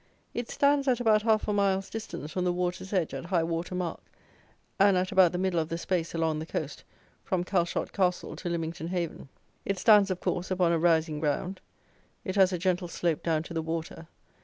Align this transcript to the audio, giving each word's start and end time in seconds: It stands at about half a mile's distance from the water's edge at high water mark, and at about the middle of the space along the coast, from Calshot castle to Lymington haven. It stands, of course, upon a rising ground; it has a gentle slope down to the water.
It 0.33 0.49
stands 0.49 0.87
at 0.87 0.99
about 0.99 1.21
half 1.21 1.47
a 1.47 1.53
mile's 1.53 1.87
distance 1.87 2.31
from 2.31 2.43
the 2.43 2.51
water's 2.51 2.91
edge 2.91 3.13
at 3.13 3.25
high 3.25 3.43
water 3.43 3.75
mark, 3.75 4.01
and 4.79 4.97
at 4.97 5.11
about 5.11 5.31
the 5.31 5.37
middle 5.37 5.59
of 5.59 5.69
the 5.69 5.77
space 5.77 6.15
along 6.15 6.39
the 6.39 6.45
coast, 6.47 6.83
from 7.23 7.43
Calshot 7.43 7.91
castle 7.93 8.35
to 8.37 8.49
Lymington 8.49 8.87
haven. 8.87 9.29
It 9.63 9.77
stands, 9.77 10.09
of 10.09 10.19
course, 10.19 10.49
upon 10.49 10.71
a 10.71 10.79
rising 10.79 11.19
ground; 11.19 11.61
it 12.25 12.35
has 12.35 12.51
a 12.51 12.57
gentle 12.57 12.87
slope 12.87 13.21
down 13.21 13.43
to 13.43 13.53
the 13.53 13.61
water. 13.61 14.07